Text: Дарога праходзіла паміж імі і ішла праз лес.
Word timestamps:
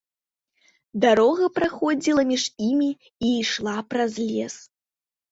Дарога 1.01 1.49
праходзіла 1.57 2.23
паміж 2.23 2.43
імі 2.69 2.87
і 3.27 3.29
ішла 3.43 3.75
праз 3.91 4.17
лес. 4.31 4.55